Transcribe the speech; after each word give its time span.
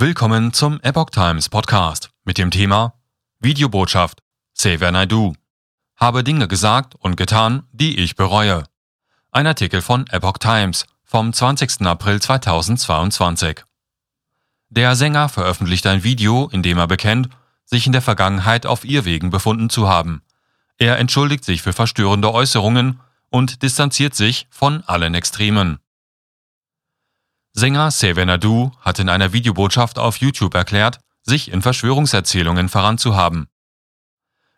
Willkommen 0.00 0.52
zum 0.52 0.78
Epoch 0.82 1.10
Times 1.10 1.48
Podcast 1.48 2.10
mit 2.22 2.38
dem 2.38 2.52
Thema 2.52 2.94
Videobotschaft 3.40 4.22
Xavier 4.56 4.92
Naidu. 4.92 5.34
Habe 5.96 6.22
Dinge 6.22 6.46
gesagt 6.46 6.94
und 6.94 7.16
getan, 7.16 7.64
die 7.72 7.98
ich 7.98 8.14
bereue. 8.14 8.62
Ein 9.32 9.48
Artikel 9.48 9.82
von 9.82 10.06
Epoch 10.06 10.38
Times 10.38 10.86
vom 11.02 11.32
20. 11.32 11.84
April 11.84 12.22
2022. 12.22 13.64
Der 14.68 14.94
Sänger 14.94 15.28
veröffentlicht 15.28 15.84
ein 15.88 16.04
Video, 16.04 16.48
in 16.52 16.62
dem 16.62 16.78
er 16.78 16.86
bekennt, 16.86 17.28
sich 17.64 17.84
in 17.84 17.92
der 17.92 18.00
Vergangenheit 18.00 18.66
auf 18.66 18.84
Irrwegen 18.84 19.30
befunden 19.30 19.68
zu 19.68 19.88
haben. 19.88 20.22
Er 20.76 21.00
entschuldigt 21.00 21.44
sich 21.44 21.60
für 21.60 21.72
verstörende 21.72 22.32
Äußerungen 22.32 23.00
und 23.30 23.64
distanziert 23.64 24.14
sich 24.14 24.46
von 24.48 24.84
allen 24.84 25.16
Extremen. 25.16 25.80
Sänger 27.58 27.88
Xavier 27.88 28.24
Nadu 28.24 28.70
hat 28.80 29.00
in 29.00 29.08
einer 29.08 29.32
Videobotschaft 29.32 29.98
auf 29.98 30.18
YouTube 30.18 30.54
erklärt, 30.54 31.00
sich 31.22 31.50
in 31.50 31.60
Verschwörungserzählungen 31.60 32.68
voranzuhaben. 32.68 33.48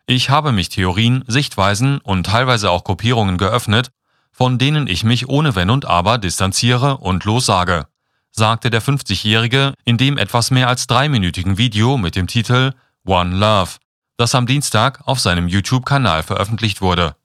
Ich 0.05 0.29
habe 0.29 0.51
mich 0.51 0.69
Theorien, 0.69 1.23
Sichtweisen 1.25 1.97
und 1.97 2.27
teilweise 2.27 2.69
auch 2.69 2.83
Gruppierungen 2.83 3.39
geöffnet, 3.39 3.89
von 4.31 4.59
denen 4.59 4.85
ich 4.85 5.03
mich 5.03 5.27
ohne 5.27 5.55
Wenn 5.55 5.71
und 5.71 5.85
Aber 5.85 6.19
distanziere 6.19 6.97
und 6.97 7.25
lossage, 7.25 7.87
sagte 8.29 8.69
der 8.69 8.83
50-Jährige 8.83 9.73
in 9.83 9.97
dem 9.97 10.19
etwas 10.19 10.51
mehr 10.51 10.67
als 10.67 10.85
dreiminütigen 10.85 11.57
Video 11.57 11.97
mit 11.97 12.15
dem 12.15 12.27
Titel 12.27 12.73
One 13.03 13.35
Love, 13.35 13.71
das 14.17 14.35
am 14.35 14.45
Dienstag 14.45 15.01
auf 15.07 15.19
seinem 15.19 15.47
YouTube-Kanal 15.47 16.21
veröffentlicht 16.21 16.81
wurde. 16.81 17.15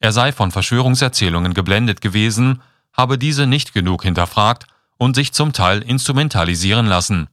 Er 0.00 0.10
sei 0.10 0.32
von 0.32 0.50
Verschwörungserzählungen 0.50 1.54
geblendet 1.54 2.00
gewesen, 2.00 2.62
habe 2.92 3.16
diese 3.16 3.46
nicht 3.46 3.72
genug 3.72 4.02
hinterfragt 4.02 4.66
und 4.98 5.14
sich 5.14 5.32
zum 5.32 5.52
Teil 5.52 5.80
instrumentalisieren 5.80 6.86
lassen. 6.86 7.28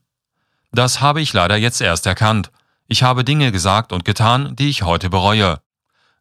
Das 0.72 1.02
habe 1.02 1.22
ich 1.22 1.34
leider 1.34 1.58
jetzt 1.58 1.82
erst 1.82 2.06
erkannt. 2.06 2.52
Ich 2.88 3.04
habe 3.04 3.24
Dinge 3.24 3.52
gesagt 3.52 3.92
und 3.92 4.06
getan, 4.06 4.56
die 4.56 4.70
ich 4.70 4.84
heute 4.84 5.10
bereue, 5.10 5.60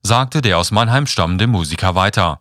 sagte 0.03 0.43
der 0.43 0.59
aus 0.59 0.71
Mannheim 0.71 1.07
stammende 1.07 1.47
Musiker 1.47 1.95
weiter. 1.95 2.41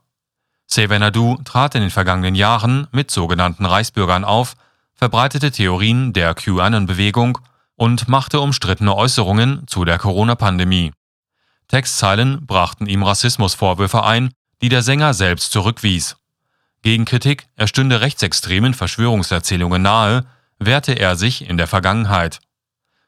Sevenadu 0.66 1.38
trat 1.44 1.76
in 1.76 1.82
den 1.82 1.92
vergangenen 1.92 2.36
Jahren 2.36 2.88
mit 2.92 3.12
sogenannten 3.12 3.66
Reichsbürgern 3.66 4.24
auf, 4.24 4.56
verbreitete 4.96 5.52
Theorien 5.52 6.14
der 6.14 6.34
QAnon-Bewegung 6.34 7.38
und 7.76 8.08
machte 8.08 8.40
umstrittene 8.40 8.96
Äußerungen 8.96 9.68
zu 9.68 9.84
der 9.86 9.98
Corona-Pandemie. 9.98 10.94
Textzeilen 11.68 12.46
brachten 12.46 12.86
ihm 12.86 13.04
Rassismusvorwürfe 13.04 14.04
ein, 14.04 14.32
die 14.62 14.70
der 14.70 14.82
Sänger 14.82 15.14
selbst 15.14 15.52
zurückwies. 15.52 16.16
Gegen 16.84 17.06
Kritik, 17.06 17.48
er 17.56 17.68
stünde 17.68 18.02
rechtsextremen 18.02 18.74
Verschwörungserzählungen 18.74 19.82
nahe, 19.82 20.26
wehrte 20.60 20.92
er 20.92 21.16
sich 21.16 21.50
in 21.50 21.56
der 21.56 21.68
Vergangenheit. 21.68 22.42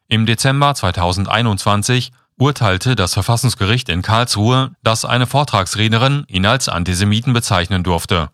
Im 0.08 0.26
Dezember 0.26 0.74
2021 0.74 2.14
urteilte 2.38 2.96
das 2.96 3.14
Verfassungsgericht 3.14 3.90
in 3.90 4.02
Karlsruhe, 4.02 4.72
dass 4.82 5.04
eine 5.04 5.28
Vortragsrednerin 5.28 6.24
ihn 6.30 6.46
als 6.46 6.70
Antisemiten 6.70 7.34
bezeichnen 7.34 7.84
durfte. 7.84 8.30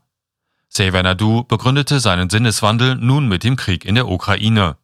Xavier 0.69 1.01
Nadu 1.01 1.43
begründete 1.43 1.99
seinen 1.99 2.29
Sinneswandel 2.29 2.95
nun 2.95 3.27
mit 3.27 3.43
dem 3.43 3.55
Krieg 3.55 3.83
in 3.83 3.95
der 3.95 4.07
Ukraine. 4.07 4.77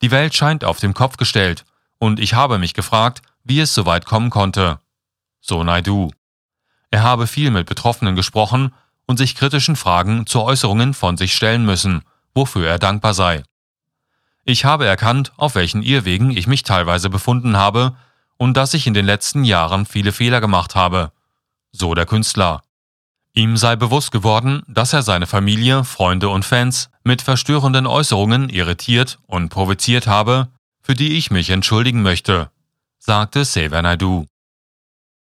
Die 0.00 0.10
Welt 0.10 0.34
scheint 0.34 0.64
auf 0.64 0.80
dem 0.80 0.94
Kopf 0.94 1.18
gestellt, 1.18 1.66
und 1.98 2.20
ich 2.20 2.32
habe 2.32 2.58
mich 2.58 2.72
gefragt, 2.72 3.20
wie 3.44 3.60
es 3.60 3.74
so 3.74 3.84
weit 3.84 4.06
kommen 4.06 4.30
konnte. 4.30 4.78
So 5.40 5.62
Naidu. 5.62 6.10
Er 6.90 7.02
habe 7.02 7.26
viel 7.26 7.50
mit 7.50 7.66
Betroffenen 7.66 8.16
gesprochen 8.16 8.72
und 9.08 9.16
sich 9.16 9.34
kritischen 9.34 9.74
Fragen 9.74 10.26
zu 10.26 10.42
Äußerungen 10.42 10.94
von 10.94 11.16
sich 11.16 11.34
stellen 11.34 11.64
müssen, 11.64 12.02
wofür 12.34 12.68
er 12.68 12.78
dankbar 12.78 13.14
sei. 13.14 13.42
Ich 14.44 14.64
habe 14.64 14.86
erkannt, 14.86 15.32
auf 15.36 15.56
welchen 15.56 15.82
Irrwegen 15.82 16.30
ich 16.30 16.46
mich 16.46 16.62
teilweise 16.62 17.10
befunden 17.10 17.56
habe 17.56 17.96
und 18.36 18.56
dass 18.56 18.74
ich 18.74 18.86
in 18.86 18.94
den 18.94 19.04
letzten 19.04 19.44
Jahren 19.44 19.86
viele 19.86 20.12
Fehler 20.12 20.40
gemacht 20.40 20.74
habe. 20.76 21.10
So 21.72 21.94
der 21.94 22.06
Künstler. 22.06 22.62
Ihm 23.34 23.56
sei 23.56 23.76
bewusst 23.76 24.10
geworden, 24.10 24.62
dass 24.68 24.92
er 24.92 25.02
seine 25.02 25.26
Familie, 25.26 25.84
Freunde 25.84 26.28
und 26.28 26.44
Fans 26.44 26.90
mit 27.02 27.22
verstörenden 27.22 27.86
Äußerungen 27.86 28.48
irritiert 28.48 29.18
und 29.26 29.48
provoziert 29.48 30.06
habe, 30.06 30.48
für 30.82 30.94
die 30.94 31.16
ich 31.16 31.30
mich 31.30 31.50
entschuldigen 31.50 32.02
möchte, 32.02 32.50
sagte 32.98 33.44
Sever 33.44 33.82
Naidu. 33.82 34.26